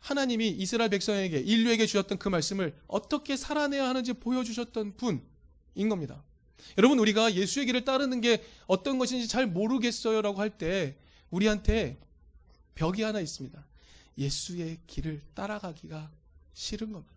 하나님이 0.00 0.48
이스라엘 0.48 0.88
백성에게 0.88 1.38
인류에게 1.38 1.84
주셨던 1.84 2.16
그 2.16 2.30
말씀을 2.30 2.74
어떻게 2.86 3.36
살아내야 3.36 3.86
하는지 3.86 4.14
보여주셨던 4.14 4.96
분인 4.96 5.90
겁니다. 5.90 6.24
여러분 6.78 6.98
우리가 7.00 7.34
예수의 7.34 7.66
길을 7.66 7.84
따르는 7.84 8.22
게 8.22 8.42
어떤 8.66 8.98
것인지 8.98 9.28
잘 9.28 9.46
모르겠어요라고 9.46 10.40
할 10.40 10.56
때 10.56 10.96
우리한테 11.28 11.98
벽이 12.74 13.02
하나 13.02 13.20
있습니다. 13.20 13.62
예수의 14.18 14.78
길을 14.86 15.20
따라가기가 15.34 16.10
싫은 16.54 16.92
겁니다. 16.92 17.12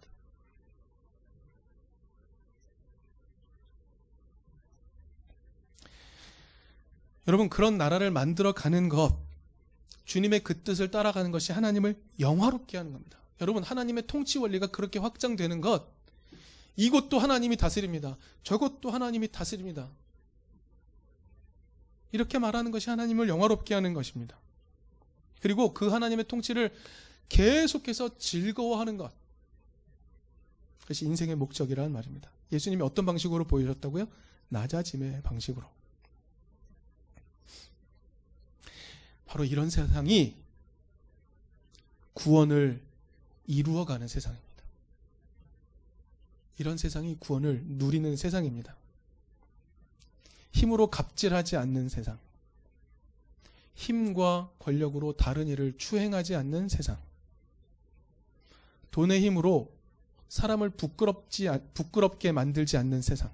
여러분, 7.27 7.49
그런 7.49 7.77
나라를 7.77 8.11
만들어 8.11 8.53
가는 8.53 8.87
것, 8.87 9.17
주님의 10.05 10.43
그 10.43 10.61
뜻을 10.61 10.91
따라가는 10.91 11.31
것이 11.31 11.51
하나님을 11.51 11.99
영화롭게 12.19 12.77
하는 12.77 12.93
겁니다. 12.93 13.17
여러분, 13.41 13.63
하나님의 13.63 14.05
통치 14.07 14.37
원리가 14.37 14.67
그렇게 14.67 14.99
확장되는 14.99 15.61
것, 15.61 15.87
이곳도 16.75 17.19
하나님이 17.19 17.57
다스립니다. 17.57 18.17
저곳도 18.43 18.91
하나님이 18.91 19.31
다스립니다. 19.31 19.89
이렇게 22.11 22.37
말하는 22.37 22.71
것이 22.71 22.89
하나님을 22.89 23.27
영화롭게 23.27 23.73
하는 23.73 23.93
것입니다. 23.93 24.37
그리고 25.41 25.73
그 25.73 25.89
하나님의 25.89 26.27
통치를 26.27 26.73
계속해서 27.29 28.17
즐거워하는 28.17 28.97
것. 28.97 29.11
그것이 30.81 31.05
인생의 31.05 31.35
목적이라는 31.35 31.91
말입니다. 31.91 32.29
예수님이 32.51 32.83
어떤 32.83 33.05
방식으로 33.05 33.45
보여줬다고요? 33.45 34.07
낮아짐의 34.49 35.23
방식으로. 35.23 35.67
바로 39.25 39.43
이런 39.43 39.69
세상이 39.69 40.35
구원을 42.13 42.81
이루어가는 43.47 44.07
세상입니다. 44.07 44.45
이런 46.57 46.77
세상이 46.77 47.17
구원을 47.19 47.63
누리는 47.65 48.15
세상입니다. 48.15 48.75
힘으로 50.51 50.87
갑질하지 50.87 51.57
않는 51.57 51.89
세상. 51.89 52.17
힘과 53.75 54.49
권력으로 54.59 55.13
다른 55.13 55.47
일을 55.47 55.75
추행하지 55.77 56.35
않는 56.35 56.69
세상. 56.69 56.97
돈의 58.91 59.21
힘으로 59.21 59.73
사람을 60.29 60.71
부끄럽지, 60.71 61.49
부끄럽게 61.73 62.31
만들지 62.31 62.77
않는 62.77 63.01
세상. 63.01 63.29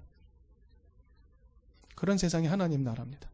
그런 1.94 2.18
세상이 2.18 2.48
하나님 2.48 2.82
나라입니다. 2.82 3.30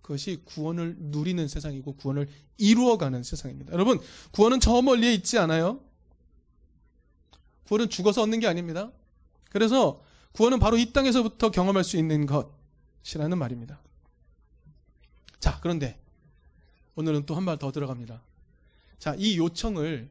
그것이 0.00 0.40
구원을 0.44 0.96
누리는 0.98 1.46
세상이고 1.48 1.96
구원을 1.96 2.28
이루어가는 2.56 3.22
세상입니다. 3.22 3.72
여러분, 3.72 4.00
구원은 4.30 4.60
저 4.60 4.80
멀리에 4.80 5.12
있지 5.14 5.38
않아요? 5.38 5.80
구원은 7.66 7.90
죽어서 7.90 8.22
얻는 8.22 8.40
게 8.40 8.46
아닙니다. 8.46 8.90
그래서 9.50 10.00
구원은 10.32 10.58
바로 10.58 10.78
이 10.78 10.92
땅에서부터 10.92 11.50
경험할 11.50 11.84
수 11.84 11.96
있는 11.96 12.26
것이라는 12.26 13.36
말입니다. 13.36 13.80
자, 15.40 15.58
그런데 15.60 15.98
오늘은 16.96 17.26
또 17.26 17.34
한 17.36 17.44
발 17.44 17.58
더 17.58 17.70
들어갑니다. 17.72 18.20
자, 18.98 19.14
이 19.18 19.36
요청을 19.38 20.08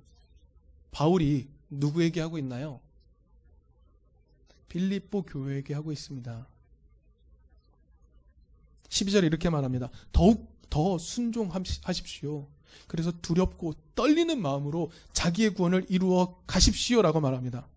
바울이 0.91 1.47
누구에게 1.69 2.21
하고 2.21 2.37
있나요? 2.37 2.79
빌립보 4.69 5.23
교회에게 5.23 5.73
하고 5.73 5.91
있습니다. 5.91 6.47
12절에 8.89 9.25
이렇게 9.25 9.49
말합니다. 9.49 9.89
더욱 10.11 10.47
더 10.69 10.97
순종하십시오. 10.97 12.47
그래서 12.87 13.11
두렵고 13.21 13.73
떨리는 13.95 14.39
마음으로 14.41 14.91
자기의 15.13 15.53
구원을 15.53 15.85
이루어 15.89 16.39
가십시오 16.45 17.01
라고 17.01 17.19
말합니다. 17.19 17.67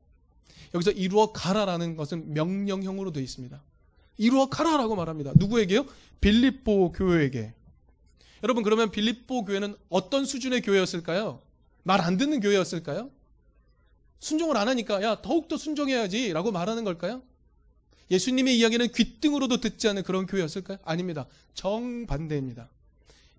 여기서 0.74 0.90
이루어 0.90 1.32
가라라는 1.32 1.96
것은 1.96 2.34
명령형으로 2.34 3.12
되어 3.12 3.22
있습니다. 3.22 3.62
이루어 4.18 4.48
가라라고 4.48 4.96
말합니다. 4.96 5.32
누구에게요? 5.36 5.86
빌립보 6.20 6.92
교회에게. 6.92 7.54
여러분 8.42 8.62
그러면 8.62 8.90
빌립보 8.90 9.44
교회는 9.44 9.76
어떤 9.88 10.24
수준의 10.24 10.62
교회였을까요? 10.62 11.40
말 11.82 12.00
안 12.00 12.16
듣는 12.16 12.40
교회였을까요? 12.40 13.10
순종을 14.20 14.56
안 14.56 14.68
하니까 14.68 15.02
야 15.02 15.20
더욱더 15.22 15.56
순종해야지라고 15.56 16.52
말하는 16.52 16.84
걸까요? 16.84 17.22
예수님의 18.10 18.58
이야기는 18.58 18.88
귓등으로도 18.92 19.60
듣지 19.60 19.88
않는 19.88 20.02
그런 20.02 20.26
교회였을까요? 20.26 20.78
아닙니다. 20.84 21.26
정반대입니다. 21.54 22.68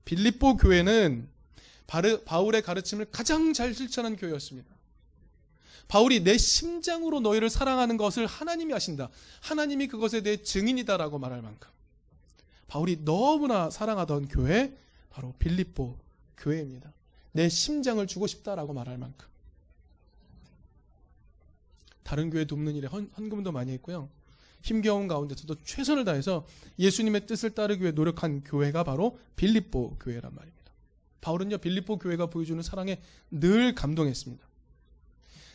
빌립보 0.05 0.57
교회는 0.57 1.27
바울의 2.25 2.61
가르침을 2.61 3.05
가장 3.11 3.53
잘 3.53 3.73
실천한 3.73 4.15
교회였습니다. 4.15 4.69
바울이 5.87 6.23
내 6.23 6.37
심장으로 6.37 7.19
너희를 7.19 7.49
사랑하는 7.49 7.97
것을 7.97 8.27
하나님이 8.27 8.73
아신다. 8.75 9.09
하나님이 9.41 9.87
그것에 9.87 10.21
대해 10.21 10.37
증인이다라고 10.37 11.17
말할 11.17 11.41
만큼. 11.41 11.67
바울이 12.67 13.03
너무나 13.03 13.71
사랑하던 13.71 14.27
교회, 14.27 14.77
바로 15.09 15.33
빌립보 15.39 15.97
교회입니다. 16.37 16.93
내 17.31 17.49
심장을 17.49 18.05
주고 18.07 18.27
싶다라고 18.27 18.73
말할 18.73 18.97
만큼. 18.97 19.27
다른 22.03 22.29
교회 22.29 22.45
돕는 22.45 22.75
일에 22.75 22.87
헌, 22.87 23.09
헌금도 23.17 23.51
많이 23.51 23.71
했고요. 23.73 24.09
힘겨운 24.61 25.07
가운데서도 25.07 25.55
최선을 25.63 26.05
다해서 26.05 26.45
예수님의 26.79 27.27
뜻을 27.27 27.51
따르기 27.51 27.83
위해 27.83 27.91
노력한 27.91 28.43
교회가 28.43 28.83
바로 28.83 29.17
빌립보 29.35 29.97
교회란 29.99 30.33
말입니다. 30.33 30.59
바울은요, 31.21 31.59
빌립보 31.59 31.99
교회가 31.99 32.27
보여주는 32.27 32.61
사랑에 32.61 33.01
늘 33.29 33.75
감동했습니다. 33.75 34.47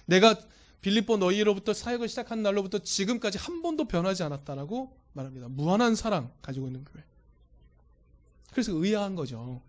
내가 0.06 0.38
빌립보 0.80 1.16
너희로부터 1.16 1.72
사역을 1.72 2.08
시작한 2.08 2.42
날로부터 2.42 2.78
지금까지 2.78 3.38
한 3.38 3.62
번도 3.62 3.88
변하지 3.88 4.22
않았다라고 4.22 4.94
말합니다. 5.14 5.48
무한한 5.48 5.94
사랑 5.94 6.30
가지고 6.42 6.66
있는 6.66 6.84
교회. 6.84 7.02
그래서 8.54 8.72
의아한 8.72 9.16
거죠. 9.16 9.60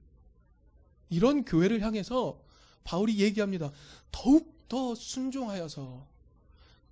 이런 1.10 1.44
교회를 1.44 1.82
향해서 1.82 2.40
바울이 2.84 3.20
얘기합니다. 3.20 3.72
더욱 4.12 4.54
더 4.70 4.94
순종하여서 4.94 6.06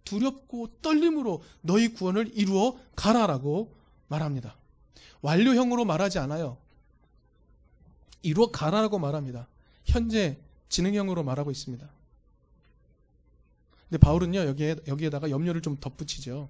두렵고 0.03 0.69
떨림으로 0.81 1.43
너희 1.61 1.93
구원을 1.93 2.31
이루어 2.35 2.77
가라라고 2.95 3.75
말합니다. 4.07 4.55
완료형으로 5.21 5.85
말하지 5.85 6.17
않아요. 6.19 6.57
이루어 8.23 8.49
가라라고 8.49 8.97
말합니다. 8.97 9.47
현재 9.85 10.39
지능형으로 10.69 11.23
말하고 11.23 11.51
있습니다. 11.51 11.87
근데 13.89 13.97
바울은요, 13.99 14.39
여기에, 14.39 14.77
여기에다가 14.87 15.29
염려를 15.29 15.61
좀 15.61 15.77
덧붙이죠. 15.79 16.49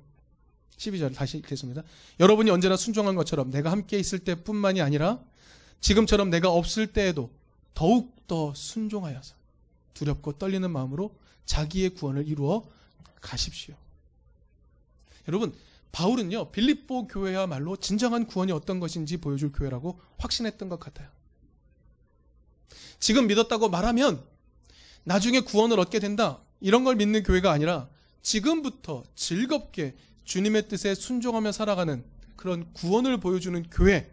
12절 0.78 1.16
다시 1.16 1.38
읽겠습니다. 1.38 1.84
여러분이 2.20 2.50
언제나 2.50 2.76
순종한 2.76 3.16
것처럼 3.16 3.52
내가 3.52 3.72
함께 3.72 3.98
있을 3.98 4.20
때 4.20 4.36
뿐만이 4.36 4.82
아니라 4.82 5.20
지금처럼 5.82 6.30
내가 6.30 6.50
없을 6.50 6.88
때에도 6.88 7.30
더욱 7.74 8.28
더 8.28 8.54
순종하여서 8.54 9.36
두렵고 9.94 10.34
떨리는 10.34 10.70
마음으로 10.70 11.16
자기의 11.46 11.92
구원을 11.92 12.28
이루어 12.28 12.64
가십시오. 13.22 13.76
여러분, 15.28 15.54
바울은요, 15.92 16.52
빌립보 16.52 17.08
교회야말로 17.08 17.76
진정한 17.78 18.26
구원이 18.26 18.52
어떤 18.52 18.80
것인지 18.80 19.18
보여줄 19.18 19.52
교회라고 19.52 20.00
확신했던 20.18 20.70
것 20.70 20.80
같아요. 20.80 21.08
지금 23.00 23.28
믿었다고 23.28 23.70
말하면 23.70 24.24
나중에 25.04 25.42
구원을 25.42 25.80
얻게 25.80 26.00
된다. 26.00 26.40
이런 26.62 26.84
걸 26.84 26.96
믿는 26.96 27.24
교회가 27.24 27.52
아니라 27.52 27.90
지금부터 28.22 29.04
즐겁게 29.16 29.96
주님의 30.26 30.68
뜻에 30.68 30.96
순종하며 30.96 31.52
살아가는 31.52 32.04
그런 32.36 32.72
구원을 32.74 33.20
보여주는 33.20 33.62
교회, 33.70 34.12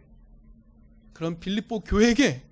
그런 1.13 1.39
빌립보 1.39 1.81
교회에게 1.81 2.43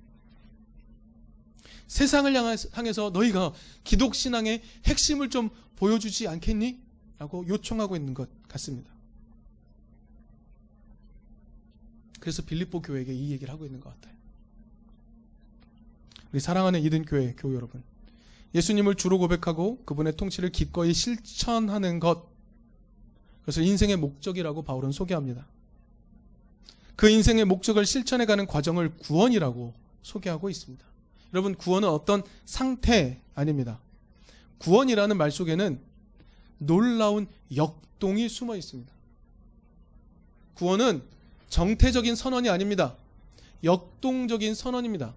세상을 1.88 2.34
향해서 2.72 3.10
너희가 3.10 3.54
기독신앙의 3.84 4.62
핵심을 4.86 5.30
좀 5.30 5.50
보여주지 5.76 6.28
않겠니? 6.28 6.80
라고 7.18 7.48
요청하고 7.48 7.96
있는 7.96 8.14
것 8.14 8.30
같습니다. 8.48 8.92
그래서 12.20 12.44
빌립보 12.44 12.82
교회에게 12.82 13.14
이 13.14 13.32
얘기를 13.32 13.52
하고 13.54 13.66
있는 13.66 13.80
것 13.80 13.90
같아요. 13.90 14.16
우리 16.32 16.40
사랑하는 16.40 16.82
이든 16.82 17.06
교회 17.06 17.34
교우 17.38 17.56
여러분. 17.56 17.82
예수님을 18.54 18.96
주로 18.96 19.18
고백하고 19.18 19.84
그분의 19.86 20.16
통치를 20.16 20.52
기꺼이 20.52 20.94
실천하는 20.94 22.00
것. 22.00 22.28
그래서 23.50 23.62
인생의 23.62 23.98
목적이라고 23.98 24.62
바울은 24.62 24.92
소개합니다. 24.92 25.48
그 26.96 27.10
인생의 27.10 27.46
목적을 27.46 27.84
실천해가는 27.84 28.46
과정을 28.46 28.96
구원이라고 28.98 29.74
소개하고 30.04 30.52
있습니다. 30.52 30.86
여러분, 31.34 31.56
구원은 31.56 31.90
어떤 31.90 32.22
상태 32.46 33.20
아닙니다. 33.34 33.80
구원이라는 34.60 35.18
말 35.18 35.32
속에는 35.32 35.80
놀라운 36.60 37.26
역동이 37.56 38.30
숨어 38.30 38.56
있습니다. 38.56 38.94
구원은 40.54 41.02
정태적인 41.50 42.14
선언이 42.14 42.50
아닙니다. 42.52 42.98
역동적인 43.64 44.54
선언입니다. 44.54 45.16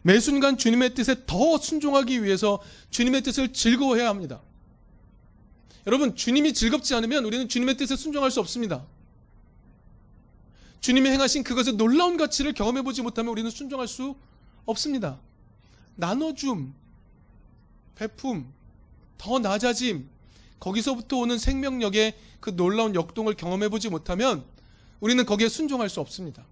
매 0.00 0.18
순간 0.18 0.56
주님의 0.56 0.94
뜻에 0.94 1.26
더 1.26 1.58
순종하기 1.58 2.24
위해서 2.24 2.58
주님의 2.88 3.20
뜻을 3.20 3.52
즐거워해야 3.52 4.08
합니다. 4.08 4.40
여러분, 5.86 6.16
주님이 6.16 6.52
즐겁지 6.52 6.94
않으면 6.94 7.24
우리는 7.24 7.48
주님의 7.48 7.76
뜻에 7.76 7.94
순종할 7.94 8.30
수 8.30 8.40
없습니다. 8.40 8.84
주님이 10.80 11.10
행하신 11.10 11.44
그것의 11.44 11.76
놀라운 11.76 12.16
가치를 12.16 12.52
경험해보지 12.54 13.02
못하면 13.02 13.32
우리는 13.32 13.50
순종할 13.50 13.86
수 13.86 14.16
없습니다. 14.64 15.18
나눠줌, 15.94 16.74
베품, 17.94 18.52
더 19.16 19.38
낮아짐, 19.38 20.08
거기서부터 20.58 21.18
오는 21.18 21.38
생명력의 21.38 22.16
그 22.40 22.54
놀라운 22.54 22.94
역동을 22.94 23.34
경험해 23.34 23.68
보지 23.68 23.88
못하면 23.88 24.44
우리는 25.00 25.24
거기에 25.24 25.48
순종할 25.48 25.88
수 25.88 26.00
없습니다. 26.00 26.44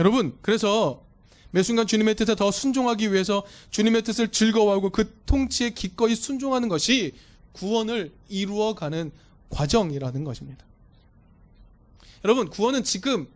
여러분, 0.00 0.38
그래서 0.42 1.04
매 1.50 1.62
순간 1.62 1.86
주님의 1.86 2.14
뜻에 2.14 2.34
더 2.34 2.50
순종하기 2.50 3.12
위해서 3.12 3.42
주님의 3.70 4.02
뜻을 4.02 4.28
즐거워하고 4.28 4.90
그 4.90 5.18
통치에 5.26 5.70
기꺼이 5.70 6.14
순종하는 6.14 6.68
것이 6.68 7.14
구원을 7.52 8.12
이루어가는 8.28 9.10
과정이라는 9.48 10.24
것입니다. 10.24 10.64
여러분, 12.24 12.50
구원은 12.50 12.84
지금 12.84 13.26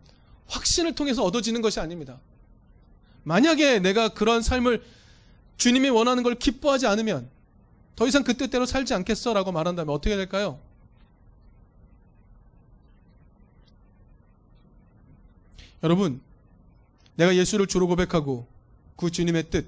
확신을 0.47 0.93
통해서 0.93 1.23
얻어지는 1.23 1.61
것이 1.61 1.79
아닙니다. 1.79 2.19
만약에 3.23 3.79
내가 3.79 4.09
그런 4.09 4.41
삶을 4.41 4.83
주님이 5.57 5.89
원하는 5.89 6.23
걸 6.23 6.35
기뻐하지 6.35 6.87
않으면 6.87 7.29
더 7.95 8.07
이상 8.07 8.23
그 8.23 8.35
뜻대로 8.35 8.65
살지 8.65 8.93
않겠어 8.93 9.33
라고 9.33 9.51
말한다면 9.51 9.93
어떻게 9.93 10.15
될까요? 10.15 10.59
여러분, 15.83 16.21
내가 17.15 17.35
예수를 17.35 17.67
주로 17.67 17.87
고백하고 17.87 18.47
그 18.95 19.11
주님의 19.11 19.49
뜻, 19.49 19.67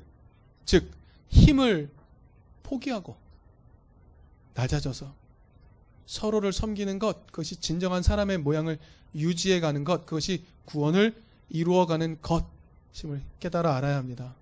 즉, 0.65 0.89
힘을 1.29 1.89
포기하고 2.63 3.15
낮아져서 4.53 5.13
서로를 6.05 6.53
섬기는 6.53 6.99
것, 6.99 7.27
그것이 7.27 7.57
진정한 7.57 8.03
사람의 8.03 8.39
모양을 8.39 8.79
유지해 9.15 9.59
가는 9.59 9.83
것, 9.83 10.05
그것이 10.05 10.43
구원을 10.65 11.15
이루어 11.49 11.85
가는 11.85 12.17
것임을 12.21 13.21
깨달아 13.39 13.75
알아야 13.75 13.97
합니다. 13.97 14.35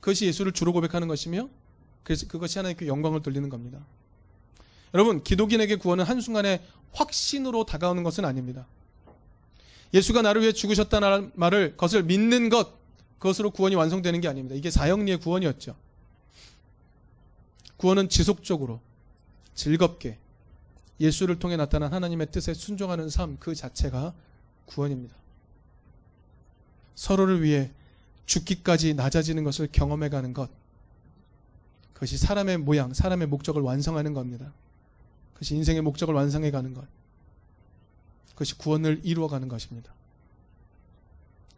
그것이 0.00 0.26
예수를 0.26 0.52
주로 0.52 0.72
고백하는 0.72 1.08
것이며, 1.08 1.48
그래서 2.02 2.26
그것이 2.28 2.58
하나님께 2.58 2.86
영광을 2.86 3.22
돌리는 3.22 3.48
겁니다. 3.48 3.78
여러분, 4.92 5.22
기독인에게 5.24 5.76
구원은 5.76 6.04
한순간에 6.04 6.64
확신으로 6.92 7.64
다가오는 7.64 8.02
것은 8.02 8.24
아닙니다. 8.24 8.66
예수가 9.94 10.22
나를 10.22 10.42
위해 10.42 10.52
죽으셨다는 10.52 11.30
말을, 11.34 11.72
그것을 11.72 12.02
믿는 12.02 12.48
것, 12.48 12.74
그것으로 13.18 13.50
구원이 13.52 13.76
완성되는 13.76 14.20
게 14.20 14.28
아닙니다. 14.28 14.56
이게 14.56 14.70
사형리의 14.70 15.20
구원이었죠. 15.20 15.76
구원은 17.76 18.08
지속적으로, 18.08 18.80
즐겁게, 19.54 20.18
예수를 21.00 21.38
통해 21.38 21.56
나타난 21.56 21.92
하나님의 21.92 22.30
뜻에 22.30 22.54
순종하는 22.54 23.08
삶 23.08 23.36
그 23.38 23.54
자체가 23.54 24.12
구원입니다. 24.66 25.14
서로를 26.94 27.42
위해 27.42 27.70
죽기까지 28.26 28.94
낮아지는 28.94 29.44
것을 29.44 29.68
경험해 29.70 30.08
가는 30.08 30.32
것. 30.32 30.50
그것이 31.92 32.16
사람의 32.18 32.58
모양, 32.58 32.94
사람의 32.94 33.28
목적을 33.28 33.62
완성하는 33.62 34.12
겁니다. 34.12 34.52
그것이 35.34 35.54
인생의 35.56 35.82
목적을 35.82 36.14
완성해 36.14 36.50
가는 36.50 36.74
것. 36.74 36.84
그것이 38.34 38.58
구원을 38.58 39.00
이루어 39.04 39.28
가는 39.28 39.48
것입니다. 39.48 39.92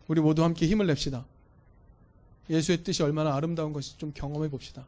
우리 0.09 0.21
모두 0.21 0.45
함께 0.45 0.67
힘을 0.67 0.87
냅시다. 0.87 1.25
예수의 2.49 2.85
뜻이 2.85 3.03
얼마나 3.03 3.35
아름다운 3.35 3.73
것이 3.73 3.99
좀 3.99 4.12
경험해 4.12 4.49
봅시다. 4.51 4.87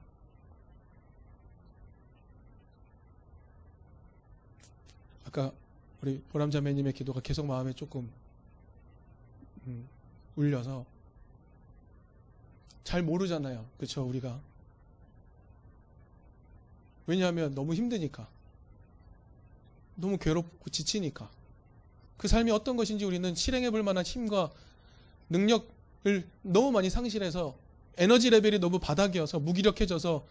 아까 5.26 5.52
우리 6.00 6.20
보람자매님의 6.30 6.92
기도가 6.92 7.20
계속 7.20 7.46
마음에 7.46 7.72
조금 7.72 8.08
음, 9.66 9.88
울려서 10.36 10.86
잘 12.84 13.02
모르잖아요. 13.02 13.66
그렇죠? 13.76 14.02
우리가 14.06 14.40
왜냐하면 17.06 17.54
너무 17.54 17.74
힘드니까 17.74 18.28
너무 19.96 20.16
괴롭고 20.16 20.70
지치니까 20.70 21.28
그 22.18 22.28
삶이 22.28 22.50
어떤 22.50 22.76
것인지 22.76 23.04
우리는 23.04 23.34
실행해 23.34 23.70
볼 23.70 23.82
만한 23.82 24.04
힘과 24.04 24.52
능력을 25.30 26.28
너무 26.42 26.72
많이 26.72 26.90
상실해서 26.90 27.56
에너지 27.96 28.28
레벨이 28.28 28.58
너무 28.58 28.78
바닥이어서 28.78 29.40
무기력해져서 29.40 30.26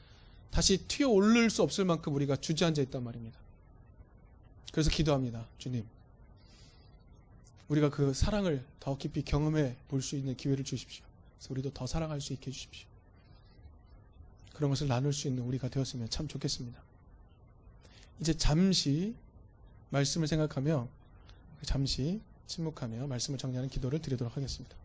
다시 0.51 0.77
튀어 0.87 1.09
오를 1.09 1.49
수 1.49 1.63
없을 1.63 1.85
만큼 1.85 2.13
우리가 2.13 2.35
주저앉아 2.35 2.81
있단 2.83 3.03
말입니다. 3.03 3.37
그래서 4.71 4.89
기도합니다. 4.89 5.47
주님. 5.57 5.85
우리가 7.69 7.89
그 7.89 8.13
사랑을 8.13 8.63
더 8.79 8.97
깊이 8.97 9.23
경험해 9.23 9.75
볼 9.89 10.01
수 10.01 10.15
있는 10.15 10.35
기회를 10.37 10.63
주십시오. 10.63 11.03
그래서 11.37 11.53
우리도 11.53 11.71
더 11.73 11.87
사랑할 11.87 12.21
수 12.21 12.33
있게 12.33 12.47
해주십시오. 12.51 12.87
그런 14.53 14.69
것을 14.69 14.87
나눌 14.87 15.13
수 15.13 15.27
있는 15.27 15.43
우리가 15.43 15.69
되었으면 15.69 16.09
참 16.09 16.27
좋겠습니다. 16.27 16.81
이제 18.19 18.33
잠시 18.33 19.15
말씀을 19.89 20.27
생각하며 20.27 20.87
잠시 21.63 22.21
침묵하며 22.47 23.07
말씀을 23.07 23.37
정리하는 23.37 23.69
기도를 23.69 23.99
드리도록 23.99 24.35
하겠습니다. 24.35 24.75